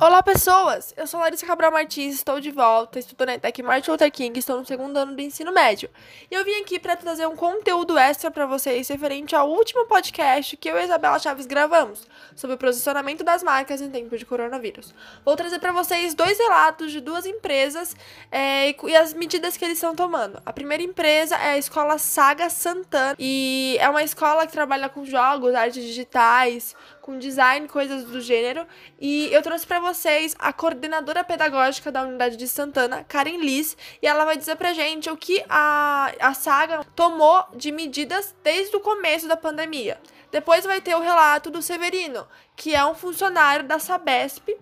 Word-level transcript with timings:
Olá, 0.00 0.22
pessoas! 0.22 0.94
Eu 0.96 1.08
sou 1.08 1.18
Larissa 1.18 1.44
Cabral 1.44 1.72
Martins, 1.72 2.14
estou 2.14 2.40
de 2.40 2.52
volta, 2.52 3.00
estudo 3.00 3.26
na 3.26 3.34
ETEC 3.34 3.64
Martin 3.64 3.90
Luther 3.90 4.12
King, 4.12 4.38
estou 4.38 4.56
no 4.56 4.64
segundo 4.64 4.96
ano 4.96 5.16
do 5.16 5.20
ensino 5.20 5.52
médio. 5.52 5.90
E 6.30 6.34
eu 6.36 6.44
vim 6.44 6.54
aqui 6.60 6.78
para 6.78 6.94
trazer 6.94 7.26
um 7.26 7.34
conteúdo 7.34 7.98
extra 7.98 8.30
para 8.30 8.46
vocês 8.46 8.86
referente 8.86 9.34
ao 9.34 9.50
último 9.50 9.86
podcast 9.86 10.56
que 10.56 10.70
eu 10.70 10.76
e 10.76 10.78
a 10.78 10.84
Isabela 10.84 11.18
Chaves 11.18 11.46
gravamos, 11.46 12.06
sobre 12.36 12.54
o 12.54 12.58
posicionamento 12.58 13.24
das 13.24 13.42
marcas 13.42 13.80
em 13.80 13.90
tempo 13.90 14.16
de 14.16 14.24
coronavírus. 14.24 14.94
Vou 15.24 15.34
trazer 15.34 15.58
para 15.58 15.72
vocês 15.72 16.14
dois 16.14 16.38
relatos 16.38 16.92
de 16.92 17.00
duas 17.00 17.26
empresas 17.26 17.96
é, 18.30 18.70
e 18.70 18.96
as 18.96 19.12
medidas 19.12 19.56
que 19.56 19.64
eles 19.64 19.78
estão 19.78 19.96
tomando. 19.96 20.40
A 20.46 20.52
primeira 20.52 20.82
empresa 20.84 21.34
é 21.34 21.54
a 21.54 21.58
escola 21.58 21.98
Saga 21.98 22.48
Santana, 22.48 23.16
e 23.18 23.76
é 23.80 23.88
uma 23.88 24.04
escola 24.04 24.46
que 24.46 24.52
trabalha 24.52 24.88
com 24.88 25.04
jogos, 25.04 25.56
artes 25.56 25.82
digitais, 25.82 26.76
com 27.08 27.18
design, 27.18 27.66
coisas 27.66 28.04
do 28.04 28.20
gênero. 28.20 28.66
E 29.00 29.32
eu 29.32 29.40
trouxe 29.40 29.66
para 29.66 29.80
vocês 29.80 30.36
a 30.38 30.52
coordenadora 30.52 31.24
pedagógica 31.24 31.90
da 31.90 32.02
unidade 32.02 32.36
de 32.36 32.46
Santana, 32.46 33.02
Karen 33.02 33.38
Liz, 33.38 33.74
e 34.02 34.06
ela 34.06 34.26
vai 34.26 34.36
dizer 34.36 34.56
pra 34.56 34.74
gente 34.74 35.08
o 35.08 35.16
que 35.16 35.42
a, 35.48 36.12
a 36.20 36.34
saga 36.34 36.84
tomou 36.94 37.46
de 37.56 37.72
medidas 37.72 38.36
desde 38.44 38.76
o 38.76 38.80
começo 38.80 39.26
da 39.26 39.38
pandemia. 39.38 39.98
Depois 40.30 40.66
vai 40.66 40.82
ter 40.82 40.94
o 40.94 41.00
relato 41.00 41.50
do 41.50 41.62
Severino, 41.62 42.28
que 42.54 42.74
é 42.74 42.84
um 42.84 42.94
funcionário 42.94 43.66
da 43.66 43.78
Sabesp 43.78 44.54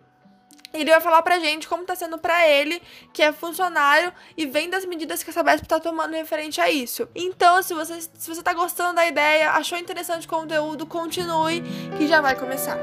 ele 0.81 0.91
vai 0.91 1.01
falar 1.01 1.23
pra 1.23 1.39
gente 1.39 1.69
como 1.69 1.85
tá 1.85 1.95
sendo 1.95 2.19
pra 2.19 2.47
ele, 2.49 2.81
que 3.13 3.23
é 3.23 3.33
funcionário, 3.33 4.13
e 4.37 4.47
vem 4.47 4.71
das 4.71 4.85
medidas 4.85 5.23
que 5.23 5.31
a 5.31 5.33
Sabesp 5.33 5.67
tá 5.67 5.81
tomando 5.81 6.15
referente 6.15 6.61
a 6.61 6.71
isso. 6.71 7.09
Então, 7.15 7.63
se 7.63 7.75
você, 7.75 8.01
se 8.01 8.35
você 8.35 8.43
tá 8.43 8.53
gostando 8.53 8.95
da 8.95 9.07
ideia, 9.07 9.51
achou 9.53 9.79
interessante 9.79 10.27
o 10.27 10.31
conteúdo, 10.31 10.87
continue, 10.87 11.63
que 11.97 12.07
já 12.07 12.21
vai 12.21 12.35
começar. 12.35 12.79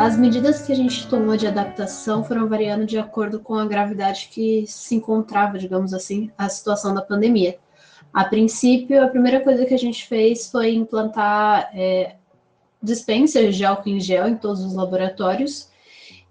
As 0.00 0.16
medidas 0.16 0.62
que 0.62 0.72
a 0.72 0.74
gente 0.74 1.06
tomou 1.08 1.36
de 1.36 1.46
adaptação 1.46 2.24
foram 2.24 2.48
variando 2.48 2.86
de 2.86 2.98
acordo 2.98 3.38
com 3.38 3.54
a 3.56 3.66
gravidade 3.66 4.30
que 4.32 4.64
se 4.66 4.94
encontrava, 4.94 5.58
digamos 5.58 5.92
assim, 5.92 6.30
a 6.38 6.48
situação 6.48 6.94
da 6.94 7.02
pandemia. 7.02 7.58
A 8.10 8.24
princípio, 8.24 9.04
a 9.04 9.08
primeira 9.08 9.40
coisa 9.40 9.66
que 9.66 9.74
a 9.74 9.78
gente 9.78 10.06
fez 10.06 10.50
foi 10.50 10.74
implantar 10.74 11.70
é, 11.74 12.16
dispensers 12.82 13.56
de 13.56 13.64
álcool 13.64 13.90
em 13.90 14.00
gel 14.00 14.28
em 14.28 14.36
todos 14.36 14.64
os 14.64 14.74
laboratórios. 14.74 15.68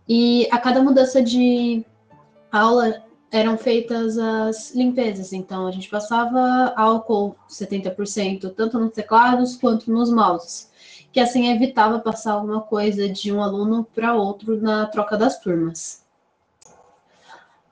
E 0.08 0.48
a 0.52 0.58
cada 0.58 0.82
mudança 0.82 1.22
de 1.22 1.86
aula 2.52 3.04
eram 3.32 3.58
feitas 3.58 4.18
as 4.18 4.74
limpezas. 4.74 5.34
Então, 5.34 5.68
a 5.68 5.72
gente 5.72 5.90
passava 5.90 6.74
álcool 6.76 7.36
70%, 7.50 8.54
tanto 8.56 8.80
nos 8.80 8.92
teclados 8.92 9.56
quanto 9.56 9.92
nos 9.92 10.12
mouses, 10.12 10.72
que 11.12 11.20
assim 11.20 11.52
evitava 11.52 12.00
passar 12.00 12.34
alguma 12.34 12.62
coisa 12.62 13.08
de 13.08 13.32
um 13.32 13.42
aluno 13.42 13.88
para 13.94 14.16
outro 14.16 14.60
na 14.60 14.88
troca 14.88 15.16
das 15.16 15.40
turmas. 15.40 16.04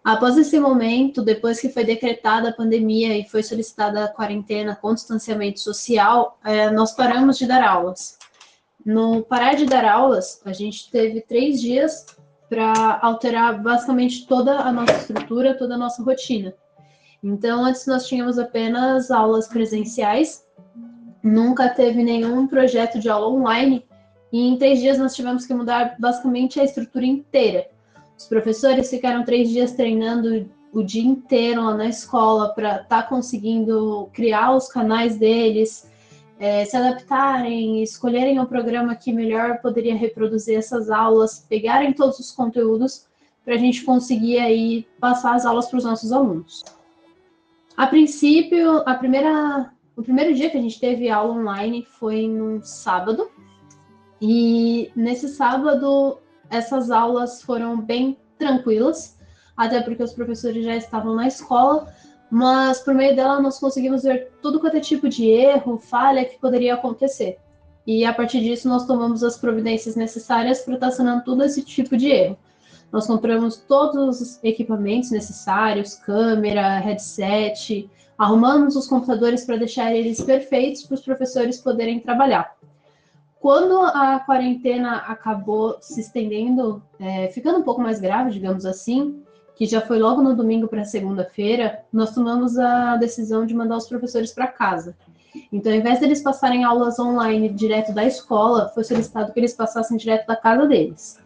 Após 0.03 0.37
esse 0.37 0.57
momento, 0.57 1.21
depois 1.21 1.59
que 1.59 1.67
foi 1.67 1.83
decretada 1.83 2.49
a 2.49 2.53
pandemia 2.53 3.17
e 3.17 3.27
foi 3.27 3.43
solicitada 3.43 4.05
a 4.05 4.07
quarentena 4.07 4.73
com 4.73 4.93
distanciamento 4.93 5.59
social, 5.59 6.39
eh, 6.45 6.71
nós 6.71 6.93
paramos 6.93 7.37
de 7.37 7.45
dar 7.45 7.61
aulas. 7.61 8.16
No 8.85 9.23
parar 9.23 9.55
de 9.55 9.65
dar 9.65 9.85
aulas, 9.85 10.41
a 10.45 10.53
gente 10.53 10.89
teve 10.91 11.21
três 11.21 11.59
dias 11.59 12.05
para 12.49 12.99
alterar 13.01 13.61
basicamente 13.61 14.25
toda 14.25 14.59
a 14.59 14.71
nossa 14.71 14.93
estrutura, 14.93 15.57
toda 15.57 15.75
a 15.75 15.77
nossa 15.77 16.01
rotina. 16.01 16.53
Então, 17.23 17.65
antes 17.65 17.85
nós 17.87 18.07
tínhamos 18.07 18.39
apenas 18.39 19.11
aulas 19.11 19.47
presenciais, 19.47 20.45
nunca 21.21 21.67
teve 21.69 22.03
nenhum 22.03 22.47
projeto 22.47 22.99
de 22.99 23.09
aula 23.09 23.27
online, 23.27 23.85
e 24.31 24.47
em 24.47 24.57
três 24.57 24.79
dias 24.79 24.97
nós 24.97 25.15
tivemos 25.15 25.45
que 25.45 25.53
mudar 25.53 25.95
basicamente 25.99 26.59
a 26.59 26.63
estrutura 26.63 27.05
inteira. 27.05 27.67
Os 28.17 28.25
professores 28.25 28.89
ficaram 28.89 29.23
três 29.23 29.49
dias 29.49 29.73
treinando 29.73 30.49
o 30.73 30.83
dia 30.83 31.03
inteiro 31.03 31.63
lá 31.63 31.75
na 31.75 31.87
escola 31.87 32.53
para 32.53 32.81
estar 32.81 33.03
tá 33.03 33.03
conseguindo 33.03 34.09
criar 34.13 34.55
os 34.55 34.67
canais 34.67 35.17
deles, 35.17 35.86
é, 36.39 36.65
se 36.65 36.77
adaptarem, 36.77 37.81
escolherem 37.81 38.39
o 38.39 38.45
programa 38.45 38.95
que 38.95 39.11
melhor 39.11 39.59
poderia 39.59 39.95
reproduzir 39.95 40.57
essas 40.57 40.89
aulas, 40.89 41.45
pegarem 41.49 41.93
todos 41.93 42.19
os 42.19 42.31
conteúdos 42.31 43.07
para 43.43 43.55
a 43.55 43.57
gente 43.57 43.83
conseguir 43.83 44.39
aí 44.39 44.87
passar 44.99 45.35
as 45.35 45.45
aulas 45.45 45.67
para 45.67 45.77
os 45.77 45.83
nossos 45.83 46.11
alunos. 46.11 46.63
A 47.75 47.87
princípio, 47.87 48.83
a 48.85 48.95
primeira, 48.95 49.71
o 49.95 50.03
primeiro 50.03 50.33
dia 50.33 50.49
que 50.49 50.57
a 50.57 50.61
gente 50.61 50.79
teve 50.79 51.09
aula 51.09 51.33
online 51.33 51.85
foi 51.99 52.27
no 52.27 52.63
sábado, 52.63 53.29
e 54.21 54.91
nesse 54.95 55.27
sábado 55.27 56.19
essas 56.49 56.89
aulas 56.89 57.41
foram 57.41 57.79
bem 57.79 58.17
tranquilas, 58.37 59.17
até 59.55 59.81
porque 59.81 60.03
os 60.03 60.13
professores 60.13 60.63
já 60.63 60.75
estavam 60.75 61.15
na 61.15 61.27
escola, 61.27 61.87
mas 62.29 62.79
por 62.79 62.93
meio 62.93 63.15
dela 63.15 63.41
nós 63.41 63.59
conseguimos 63.59 64.03
ver 64.03 64.31
todo 64.41 64.59
quanto 64.59 64.77
é 64.77 64.79
tipo 64.79 65.07
de 65.07 65.27
erro, 65.29 65.77
falha 65.77 66.25
que 66.25 66.39
poderia 66.39 66.73
acontecer. 66.73 67.37
E 67.85 68.03
a 68.03 68.13
partir 68.13 68.41
disso 68.41 68.67
nós 68.67 68.85
tomamos 68.85 69.23
as 69.23 69.37
providências 69.37 69.95
necessárias 69.95 70.61
para 70.61 70.73
estar 70.73 70.91
sanando 70.91 71.23
todo 71.23 71.43
esse 71.43 71.63
tipo 71.63 71.95
de 71.95 72.09
erro. 72.09 72.37
Nós 72.91 73.07
compramos 73.07 73.57
todos 73.57 74.21
os 74.21 74.43
equipamentos 74.43 75.11
necessários, 75.11 75.95
câmera, 75.95 76.79
headset, 76.79 77.89
arrumamos 78.17 78.75
os 78.75 78.87
computadores 78.87 79.45
para 79.45 79.57
deixar 79.57 79.93
eles 79.93 80.21
perfeitos 80.21 80.83
para 80.83 80.95
os 80.95 81.01
professores 81.01 81.59
poderem 81.59 81.99
trabalhar. 81.99 82.55
Quando 83.39 83.79
a 83.79 84.19
quarentena 84.19 84.97
acabou 84.97 85.77
se 85.79 86.01
estendendo, 86.01 86.81
é, 86.99 87.27
ficando 87.29 87.59
um 87.59 87.63
pouco 87.63 87.79
mais 87.79 87.99
grave, 87.99 88.31
digamos 88.31 88.65
assim, 88.65 89.21
que 89.57 89.65
já 89.65 89.81
foi 89.81 89.97
logo 89.97 90.21
no 90.21 90.35
domingo 90.35 90.67
para 90.67 90.85
segunda-feira, 90.85 91.79
nós 91.91 92.13
tomamos 92.13 92.59
a 92.59 92.95
decisão 92.97 93.43
de 93.43 93.55
mandar 93.55 93.77
os 93.77 93.87
professores 93.87 94.31
para 94.31 94.47
casa. 94.47 94.95
Então, 95.51 95.71
ao 95.71 95.77
invés 95.77 95.99
deles 95.99 96.21
passarem 96.21 96.63
aulas 96.63 96.99
online 96.99 97.49
direto 97.49 97.91
da 97.91 98.05
escola, 98.05 98.69
foi 98.73 98.83
solicitado 98.83 99.33
que 99.33 99.39
eles 99.39 99.53
passassem 99.53 99.97
direto 99.97 100.27
da 100.27 100.35
casa 100.35 100.67
deles. 100.67 101.19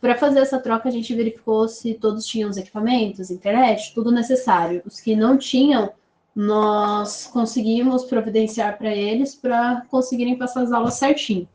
Para 0.00 0.16
fazer 0.16 0.40
essa 0.40 0.58
troca, 0.58 0.88
a 0.88 0.92
gente 0.92 1.14
verificou 1.14 1.66
se 1.66 1.94
todos 1.94 2.26
tinham 2.26 2.50
os 2.50 2.58
equipamentos, 2.58 3.30
internet, 3.30 3.94
tudo 3.94 4.10
necessário. 4.10 4.82
Os 4.84 5.00
que 5.00 5.16
não 5.16 5.38
tinham, 5.38 5.92
nós 6.34 7.26
conseguimos 7.26 8.04
providenciar 8.04 8.76
para 8.76 8.94
eles 8.94 9.34
para 9.34 9.82
conseguirem 9.90 10.36
passar 10.36 10.62
as 10.62 10.72
aulas 10.72 10.94
certinho. 10.94 11.48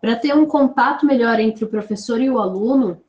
Para 0.00 0.16
ter 0.16 0.34
um 0.34 0.46
contato 0.46 1.06
melhor 1.06 1.38
entre 1.38 1.64
o 1.64 1.68
professor 1.68 2.20
e 2.20 2.28
o 2.28 2.38
aluno, 2.38 3.00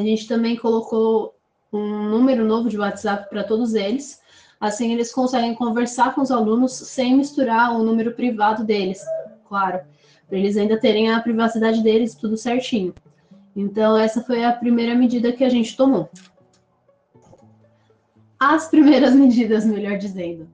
a 0.00 0.04
gente 0.04 0.26
também 0.26 0.56
colocou 0.56 1.34
um 1.72 2.08
número 2.08 2.44
novo 2.44 2.68
de 2.68 2.78
WhatsApp 2.78 3.28
para 3.28 3.44
todos 3.44 3.74
eles. 3.74 4.20
Assim, 4.60 4.92
eles 4.92 5.12
conseguem 5.12 5.54
conversar 5.54 6.14
com 6.14 6.20
os 6.20 6.30
alunos 6.30 6.72
sem 6.72 7.16
misturar 7.16 7.74
o 7.74 7.82
número 7.82 8.12
privado 8.12 8.64
deles, 8.64 9.04
claro, 9.48 9.80
para 10.26 10.38
eles 10.38 10.56
ainda 10.56 10.78
terem 10.78 11.12
a 11.12 11.20
privacidade 11.20 11.82
deles 11.82 12.14
tudo 12.14 12.36
certinho. 12.36 12.92
Então, 13.54 13.96
essa 13.96 14.22
foi 14.22 14.44
a 14.44 14.52
primeira 14.52 14.94
medida 14.94 15.32
que 15.32 15.44
a 15.44 15.48
gente 15.48 15.76
tomou. 15.76 16.08
As 18.38 18.68
primeiras 18.68 19.14
medidas, 19.16 19.64
melhor 19.64 19.96
dizendo. 19.98 20.48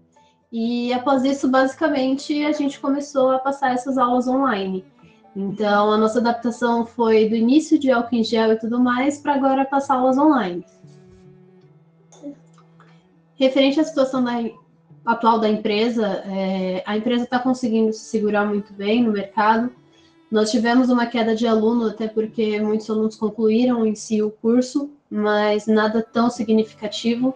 E 0.53 0.93
após 0.93 1.25
isso, 1.25 1.49
basicamente, 1.49 2.45
a 2.45 2.53
gente 2.53 2.79
começou 2.79 3.33
a 3.33 3.39
passar 3.39 3.73
essas 3.73 3.99
aulas 3.99 4.29
online. 4.29 4.85
Então, 5.37 5.91
a 5.91 5.99
nossa 5.99 6.21
adaptação 6.21 6.87
foi 6.87 7.29
do 7.29 7.35
início 7.35 7.79
de 7.79 7.91
álcool 7.91 8.15
em 8.15 8.23
gel 8.23 8.53
e 8.53 8.59
tudo 8.59 8.79
mais 8.79 9.19
para 9.19 9.35
agora 9.35 9.65
passar 9.65 9.97
aulas 9.97 10.17
online. 10.17 10.65
Referente 13.37 13.81
à 13.81 13.85
situação 13.85 14.23
da, 14.23 14.33
atual 15.05 15.41
da 15.41 15.49
empresa, 15.49 16.07
é, 16.27 16.85
a 16.87 16.97
empresa 16.97 17.25
está 17.25 17.39
conseguindo 17.39 17.93
se 17.93 18.05
segurar 18.05 18.47
muito 18.47 18.73
bem 18.73 19.03
no 19.03 19.13
mercado. 19.13 19.71
Nós 20.31 20.51
tivemos 20.53 20.89
uma 20.89 21.07
queda 21.07 21.35
de 21.35 21.47
aluno, 21.47 21.89
até 21.89 22.07
porque 22.07 22.61
muitos 22.61 22.89
alunos 22.89 23.17
concluíram 23.17 23.85
em 23.85 23.95
si 23.95 24.23
o 24.23 24.31
curso, 24.31 24.91
mas 25.11 25.67
nada 25.67 26.01
tão 26.01 26.31
significativo. 26.31 27.35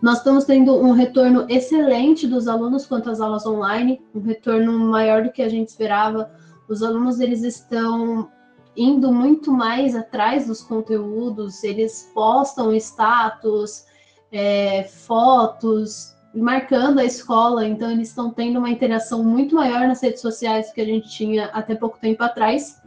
Nós 0.00 0.18
estamos 0.18 0.44
tendo 0.44 0.76
um 0.76 0.92
retorno 0.92 1.46
excelente 1.48 2.26
dos 2.26 2.48
alunos 2.48 2.86
quanto 2.86 3.10
às 3.10 3.20
aulas 3.20 3.44
online, 3.46 4.00
um 4.14 4.20
retorno 4.20 4.78
maior 4.78 5.22
do 5.22 5.32
que 5.32 5.42
a 5.42 5.48
gente 5.48 5.68
esperava 5.68 6.30
os 6.70 6.82
alunos 6.82 7.18
eles 7.18 7.42
estão 7.42 8.30
indo 8.76 9.12
muito 9.12 9.50
mais 9.50 9.96
atrás 9.96 10.46
dos 10.46 10.62
conteúdos, 10.62 11.64
eles 11.64 12.10
postam 12.14 12.72
status, 12.74 13.84
é, 14.30 14.84
fotos, 14.84 16.14
marcando 16.32 17.00
a 17.00 17.04
escola, 17.04 17.66
então 17.66 17.90
eles 17.90 18.08
estão 18.08 18.30
tendo 18.30 18.60
uma 18.60 18.70
interação 18.70 19.24
muito 19.24 19.56
maior 19.56 19.88
nas 19.88 20.00
redes 20.00 20.20
sociais 20.20 20.72
que 20.72 20.80
a 20.80 20.84
gente 20.84 21.10
tinha 21.10 21.46
até 21.46 21.74
pouco 21.74 21.98
tempo 21.98 22.22
atrás. 22.22 22.80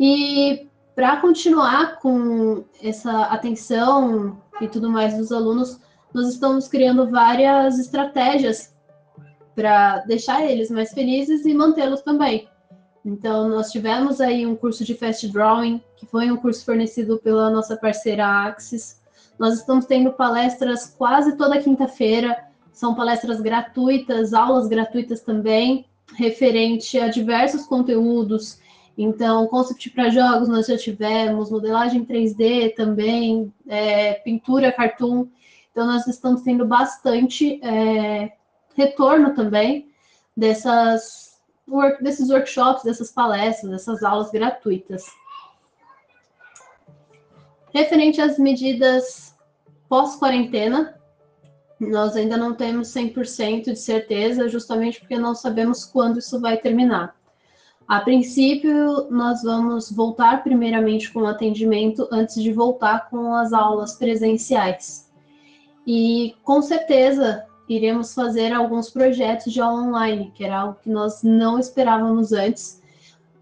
E 0.00 0.68
para 0.94 1.18
continuar 1.18 1.98
com 1.98 2.64
essa 2.82 3.24
atenção 3.24 4.40
e 4.58 4.66
tudo 4.68 4.90
mais 4.90 5.16
dos 5.18 5.30
alunos, 5.30 5.78
nós 6.14 6.28
estamos 6.28 6.66
criando 6.66 7.10
várias 7.10 7.78
estratégias 7.78 8.74
para 9.54 9.98
deixar 10.06 10.42
eles 10.46 10.70
mais 10.70 10.92
felizes 10.92 11.44
e 11.44 11.52
mantê-los 11.52 12.00
também. 12.00 12.48
Então, 13.04 13.48
nós 13.48 13.70
tivemos 13.70 14.20
aí 14.20 14.46
um 14.46 14.54
curso 14.54 14.84
de 14.84 14.94
Fast 14.94 15.28
Drawing, 15.28 15.82
que 15.96 16.06
foi 16.06 16.30
um 16.30 16.36
curso 16.36 16.64
fornecido 16.64 17.18
pela 17.18 17.50
nossa 17.50 17.76
parceira 17.76 18.26
Axis. 18.26 19.00
Nós 19.38 19.54
estamos 19.54 19.86
tendo 19.86 20.12
palestras 20.12 20.94
quase 20.96 21.36
toda 21.36 21.60
quinta-feira, 21.60 22.36
são 22.72 22.94
palestras 22.94 23.40
gratuitas, 23.40 24.32
aulas 24.32 24.68
gratuitas 24.68 25.20
também, 25.20 25.86
referente 26.14 26.98
a 26.98 27.08
diversos 27.08 27.66
conteúdos. 27.66 28.60
Então, 28.96 29.46
concept 29.46 29.90
para 29.90 30.10
jogos 30.10 30.48
nós 30.48 30.66
já 30.66 30.76
tivemos, 30.76 31.50
modelagem 31.50 32.04
3D 32.04 32.74
também, 32.74 33.52
é, 33.66 34.14
pintura, 34.14 34.70
cartoon. 34.70 35.26
Então, 35.70 35.86
nós 35.86 36.06
estamos 36.06 36.42
tendo 36.42 36.66
bastante 36.66 37.58
é, 37.64 38.32
retorno 38.74 39.34
também 39.34 39.88
dessas, 40.36 41.31
work, 41.68 42.02
desses 42.02 42.30
workshops, 42.30 42.82
dessas 42.82 43.10
palestras, 43.10 43.70
dessas 43.70 44.02
aulas 44.02 44.30
gratuitas. 44.30 45.04
Referente 47.72 48.20
às 48.20 48.38
medidas 48.38 49.34
pós-quarentena, 49.88 51.00
nós 51.80 52.16
ainda 52.16 52.36
não 52.36 52.54
temos 52.54 52.88
100% 52.88 53.64
de 53.64 53.76
certeza, 53.76 54.48
justamente 54.48 55.00
porque 55.00 55.18
não 55.18 55.34
sabemos 55.34 55.84
quando 55.84 56.18
isso 56.18 56.40
vai 56.40 56.56
terminar. 56.58 57.16
A 57.88 58.00
princípio, 58.00 59.10
nós 59.10 59.42
vamos 59.42 59.90
voltar 59.90 60.42
primeiramente 60.42 61.12
com 61.12 61.20
o 61.20 61.26
atendimento 61.26 62.08
antes 62.10 62.42
de 62.42 62.52
voltar 62.52 63.10
com 63.10 63.34
as 63.34 63.52
aulas 63.52 63.94
presenciais. 63.94 65.10
E 65.86 66.34
com 66.44 66.62
certeza 66.62 67.44
iremos 67.68 68.14
fazer 68.14 68.52
alguns 68.52 68.90
projetos 68.90 69.52
de 69.52 69.60
aula 69.60 69.82
online, 69.82 70.32
que 70.34 70.44
era 70.44 70.60
algo 70.60 70.78
que 70.82 70.90
nós 70.90 71.22
não 71.22 71.58
esperávamos 71.58 72.32
antes 72.32 72.82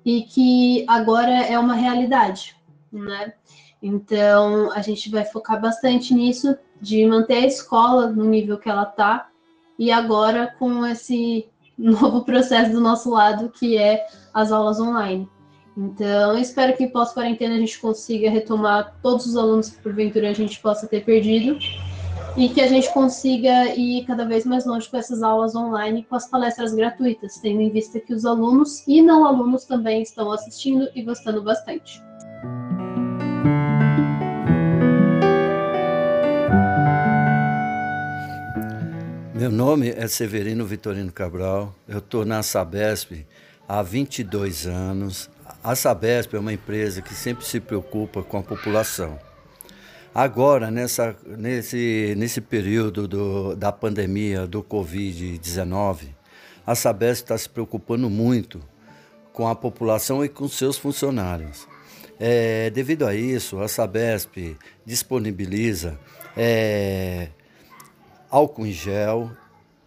e 0.04 0.22
que 0.22 0.84
agora 0.88 1.30
é 1.30 1.58
uma 1.58 1.74
realidade, 1.74 2.56
né? 2.92 3.32
Então, 3.82 4.70
a 4.72 4.82
gente 4.82 5.10
vai 5.10 5.24
focar 5.24 5.60
bastante 5.60 6.12
nisso, 6.12 6.56
de 6.80 7.06
manter 7.06 7.44
a 7.44 7.46
escola 7.46 8.08
no 8.08 8.24
nível 8.24 8.58
que 8.58 8.68
ela 8.68 8.82
está, 8.82 9.28
e 9.78 9.90
agora 9.90 10.54
com 10.58 10.84
esse 10.86 11.48
novo 11.76 12.22
processo 12.24 12.72
do 12.72 12.80
nosso 12.80 13.10
lado, 13.10 13.48
que 13.48 13.78
é 13.78 14.06
as 14.34 14.52
aulas 14.52 14.78
online. 14.78 15.28
Então, 15.76 16.36
espero 16.36 16.76
que 16.76 16.88
pós-quarentena 16.88 17.54
a 17.54 17.58
gente 17.58 17.78
consiga 17.78 18.28
retomar 18.28 18.96
todos 19.02 19.24
os 19.24 19.36
alunos 19.36 19.70
que 19.70 19.82
porventura 19.82 20.28
a 20.28 20.34
gente 20.34 20.60
possa 20.60 20.86
ter 20.86 21.04
perdido 21.04 21.58
e 22.36 22.48
que 22.48 22.60
a 22.60 22.66
gente 22.66 22.92
consiga 22.92 23.74
ir 23.74 24.04
cada 24.06 24.24
vez 24.24 24.44
mais 24.46 24.64
longe 24.64 24.88
com 24.88 24.96
essas 24.96 25.22
aulas 25.22 25.54
online, 25.54 26.06
com 26.08 26.14
as 26.14 26.28
palestras 26.28 26.74
gratuitas, 26.74 27.38
tendo 27.38 27.60
em 27.60 27.70
vista 27.70 27.98
que 27.98 28.14
os 28.14 28.24
alunos 28.24 28.86
e 28.86 29.02
não 29.02 29.24
alunos 29.24 29.64
também 29.64 30.02
estão 30.02 30.30
assistindo 30.30 30.88
e 30.94 31.02
gostando 31.02 31.42
bastante. 31.42 32.02
Meu 39.34 39.50
nome 39.50 39.88
é 39.88 40.06
Severino 40.06 40.66
Vitorino 40.66 41.10
Cabral, 41.10 41.74
eu 41.88 41.98
estou 41.98 42.26
na 42.26 42.42
Sabesp 42.42 43.26
há 43.66 43.82
22 43.82 44.66
anos. 44.66 45.30
A 45.64 45.74
Sabesp 45.74 46.34
é 46.34 46.38
uma 46.38 46.52
empresa 46.52 47.00
que 47.00 47.14
sempre 47.14 47.44
se 47.44 47.58
preocupa 47.58 48.22
com 48.22 48.36
a 48.36 48.42
população. 48.42 49.18
Agora, 50.14 50.72
nessa, 50.72 51.16
nesse, 51.24 52.14
nesse 52.16 52.40
período 52.40 53.06
do, 53.06 53.54
da 53.54 53.70
pandemia 53.70 54.44
do 54.44 54.60
Covid-19, 54.60 56.08
a 56.66 56.74
Sabesp 56.74 57.24
está 57.24 57.38
se 57.38 57.48
preocupando 57.48 58.10
muito 58.10 58.60
com 59.32 59.46
a 59.46 59.54
população 59.54 60.24
e 60.24 60.28
com 60.28 60.48
seus 60.48 60.76
funcionários. 60.76 61.66
É, 62.18 62.70
devido 62.70 63.06
a 63.06 63.14
isso, 63.14 63.60
a 63.60 63.68
Sabesp 63.68 64.56
disponibiliza 64.84 65.96
é, 66.36 67.28
álcool 68.28 68.66
em 68.66 68.72
gel 68.72 69.30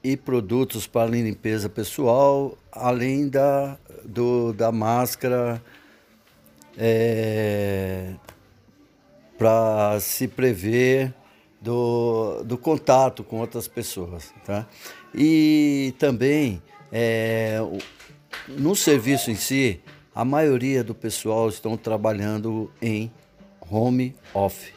e 0.02 0.16
produtos 0.16 0.88
para 0.88 1.12
limpeza 1.12 1.68
pessoal, 1.68 2.58
além 2.72 3.28
da, 3.28 3.78
do, 4.06 4.54
da 4.54 4.72
máscara 4.72 5.62
é, 6.78 8.14
para 9.44 10.00
se 10.00 10.26
prever 10.26 11.14
do, 11.60 12.46
do 12.46 12.58
contato 12.58 13.26
com 13.26 13.42
outras 13.42 13.68
pessoas. 13.68 14.34
Tá? 14.46 14.66
E 15.14 15.94
também, 16.00 16.62
é, 16.90 17.58
no 18.48 18.74
serviço 18.74 19.30
em 19.30 19.36
si, 19.36 19.82
a 20.16 20.24
maioria 20.24 20.82
do 20.82 20.96
pessoal 20.96 21.50
estão 21.50 21.76
trabalhando 21.76 22.72
em 22.82 23.12
home 23.70 24.16
office. 24.34 24.72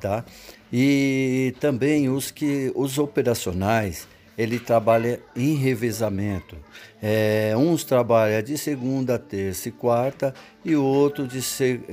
Tá? 0.00 0.24
E 0.72 1.54
também 1.60 2.08
os 2.08 2.30
que 2.30 2.72
os 2.74 2.96
operacionais, 2.96 4.08
ele 4.36 4.58
trabalha 4.58 5.20
em 5.36 5.54
revezamento. 5.54 6.56
É, 7.02 7.54
uns 7.56 7.84
trabalham 7.84 8.42
de 8.42 8.56
segunda, 8.56 9.18
terça 9.18 9.68
e 9.68 9.72
quarta 9.72 10.34
e 10.64 10.74
outro 10.76 11.26
de, 11.26 11.40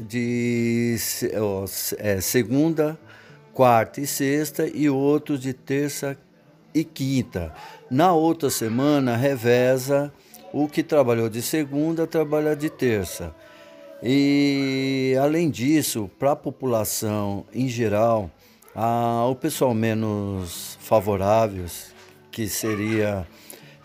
de 0.07 0.95
ó, 1.37 1.65
é, 1.97 2.21
segunda, 2.21 2.97
quarta 3.53 3.99
e 4.01 4.07
sexta 4.07 4.67
e 4.67 4.89
outro 4.89 5.37
de 5.37 5.53
terça 5.53 6.17
e 6.73 6.83
quinta. 6.83 7.53
Na 7.89 8.13
outra 8.13 8.49
semana 8.49 9.15
reveza 9.15 10.13
o 10.53 10.67
que 10.67 10.83
trabalhou 10.83 11.29
de 11.29 11.41
segunda 11.41 12.07
trabalha 12.07 12.55
de 12.55 12.69
terça. 12.69 13.35
E 14.01 15.13
além 15.21 15.49
disso, 15.49 16.09
para 16.17 16.31
a 16.31 16.35
população 16.35 17.45
em 17.53 17.67
geral, 17.67 18.31
ah, 18.73 19.25
o 19.29 19.35
pessoal 19.35 19.73
menos 19.73 20.77
favoráveis, 20.79 21.93
que 22.39 22.47
seria 22.47 23.27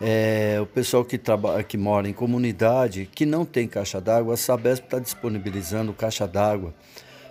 é, 0.01 0.61
o 0.63 0.67
pessoal 0.67 1.05
que, 1.05 1.19
trabalha, 1.19 1.61
que 1.65 1.77
mora 1.77 2.09
em 2.09 2.13
comunidade, 2.13 3.11
que 3.13 3.27
não 3.27 3.45
tem 3.45 3.67
caixa 3.67 4.01
d'água, 4.01 4.35
a 4.35 4.37
Sabesp 4.37 4.85
está 4.85 5.01
disponibilizando 5.01 5.93
caixa 5.93 6.25
d'água 6.25 6.73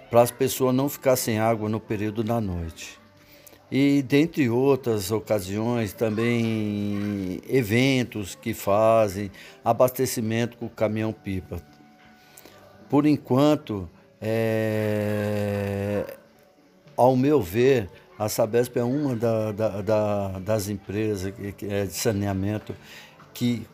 para 0.09 0.21
as 0.21 0.31
pessoas 0.31 0.75
não 0.75 0.89
ficar 0.89 1.15
sem 1.15 1.39
água 1.39 1.69
no 1.69 1.79
período 1.79 2.25
da 2.25 2.41
noite. 2.41 2.99
E 3.71 4.01
dentre 4.01 4.49
outras 4.49 5.11
ocasiões, 5.11 5.93
também 5.93 7.39
eventos 7.47 8.35
que 8.35 8.53
fazem, 8.53 9.31
abastecimento 9.63 10.57
com 10.57 10.67
caminhão-pipa. 10.67 11.61
Por 12.89 13.05
enquanto, 13.05 13.89
é, 14.19 16.05
ao 16.97 17.15
meu 17.15 17.41
ver, 17.41 17.89
a 18.17 18.29
Sabesp 18.29 18.77
é 18.77 18.83
uma 18.83 19.15
da, 19.15 19.51
da, 19.51 19.81
da, 19.81 20.27
das 20.39 20.69
empresas 20.69 21.33
é 21.61 21.85
de 21.85 21.93
saneamento 21.93 22.75
que 23.33 23.67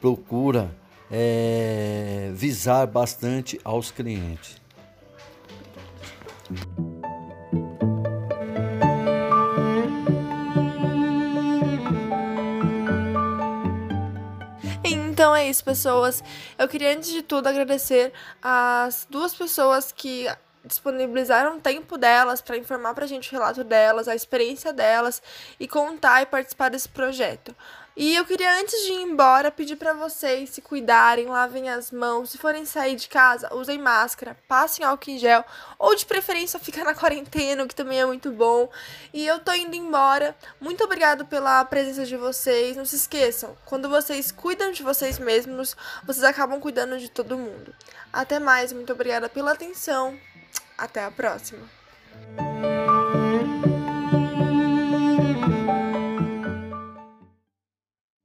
procura 0.00 0.70
é, 1.10 2.30
visar 2.34 2.86
bastante 2.86 3.60
aos 3.64 3.90
clientes. 3.90 4.60
Então 14.84 15.36
é 15.36 15.48
isso, 15.48 15.62
pessoas. 15.64 16.24
Eu 16.58 16.66
queria, 16.66 16.96
antes 16.96 17.10
de 17.10 17.22
tudo, 17.22 17.46
agradecer 17.46 18.12
as 18.42 19.06
duas 19.08 19.34
pessoas 19.34 19.92
que 19.92 20.26
disponibilizaram 20.72 21.60
tempo 21.60 21.96
delas 21.96 22.40
para 22.40 22.56
informar 22.56 22.94
para 22.94 23.04
a 23.04 23.08
gente 23.08 23.28
o 23.28 23.32
relato 23.32 23.62
delas, 23.62 24.08
a 24.08 24.14
experiência 24.14 24.72
delas 24.72 25.22
e 25.60 25.68
contar 25.68 26.22
e 26.22 26.26
participar 26.26 26.70
desse 26.70 26.88
projeto. 26.88 27.54
E 27.94 28.16
eu 28.16 28.24
queria, 28.24 28.58
antes 28.58 28.86
de 28.86 28.92
ir 28.92 29.02
embora, 29.02 29.50
pedir 29.50 29.76
para 29.76 29.92
vocês 29.92 30.48
se 30.48 30.62
cuidarem, 30.62 31.26
lavem 31.26 31.68
as 31.68 31.90
mãos, 31.90 32.30
se 32.30 32.38
forem 32.38 32.64
sair 32.64 32.96
de 32.96 33.06
casa, 33.06 33.54
usem 33.54 33.78
máscara, 33.78 34.34
passem 34.48 34.82
álcool 34.82 35.10
em 35.10 35.18
gel, 35.18 35.44
ou 35.78 35.94
de 35.94 36.06
preferência 36.06 36.56
ficar 36.58 36.84
na 36.84 36.94
quarentena, 36.94 37.66
que 37.68 37.74
também 37.74 38.00
é 38.00 38.06
muito 38.06 38.30
bom. 38.30 38.70
E 39.12 39.26
eu 39.26 39.40
tô 39.40 39.52
indo 39.52 39.76
embora. 39.76 40.34
Muito 40.58 40.82
obrigado 40.82 41.26
pela 41.26 41.62
presença 41.66 42.06
de 42.06 42.16
vocês. 42.16 42.78
Não 42.78 42.86
se 42.86 42.96
esqueçam, 42.96 43.54
quando 43.66 43.90
vocês 43.90 44.32
cuidam 44.32 44.72
de 44.72 44.82
vocês 44.82 45.18
mesmos, 45.18 45.76
vocês 46.02 46.24
acabam 46.24 46.58
cuidando 46.58 46.98
de 46.98 47.10
todo 47.10 47.36
mundo. 47.36 47.74
Até 48.10 48.38
mais, 48.38 48.72
muito 48.72 48.90
obrigada 48.94 49.28
pela 49.28 49.52
atenção. 49.52 50.18
Até 50.82 51.04
a 51.04 51.12
próxima! 51.12 51.62